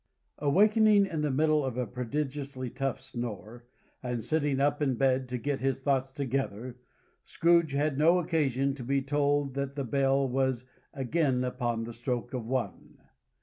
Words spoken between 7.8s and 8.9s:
no occasion to